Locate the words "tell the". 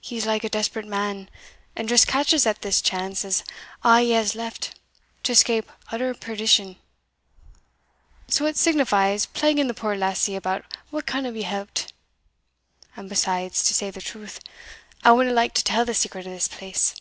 15.62-15.92